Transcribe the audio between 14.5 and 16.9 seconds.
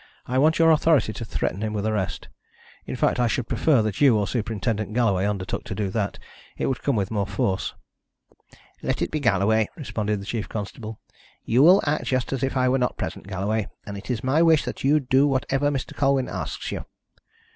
that you do whatever Mr. Colwyn asks you."